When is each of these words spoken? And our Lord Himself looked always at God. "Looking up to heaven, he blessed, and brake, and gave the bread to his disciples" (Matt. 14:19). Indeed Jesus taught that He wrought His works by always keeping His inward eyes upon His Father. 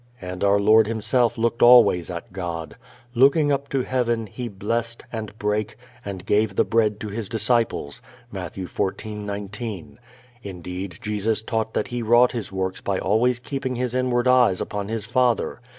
And 0.19 0.43
our 0.43 0.59
Lord 0.59 0.87
Himself 0.87 1.37
looked 1.37 1.61
always 1.61 2.09
at 2.09 2.33
God. 2.33 2.75
"Looking 3.13 3.51
up 3.51 3.69
to 3.69 3.83
heaven, 3.83 4.25
he 4.25 4.47
blessed, 4.47 5.03
and 5.13 5.37
brake, 5.37 5.75
and 6.03 6.25
gave 6.25 6.55
the 6.55 6.65
bread 6.65 6.99
to 7.01 7.09
his 7.09 7.29
disciples" 7.29 8.01
(Matt. 8.31 8.53
14:19). 8.55 9.97
Indeed 10.41 10.97
Jesus 11.03 11.43
taught 11.43 11.75
that 11.75 11.89
He 11.89 12.01
wrought 12.01 12.31
His 12.31 12.51
works 12.51 12.81
by 12.81 12.97
always 12.97 13.37
keeping 13.37 13.75
His 13.75 13.93
inward 13.93 14.27
eyes 14.27 14.59
upon 14.59 14.87
His 14.87 15.05
Father. 15.05 15.61